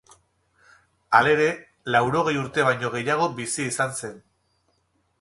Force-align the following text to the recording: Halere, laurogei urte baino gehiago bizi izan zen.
Halere, 1.19 1.51
laurogei 1.97 2.35
urte 2.47 2.67
baino 2.71 2.93
gehiago 2.99 3.31
bizi 3.41 3.71
izan 3.75 3.97
zen. 4.03 4.21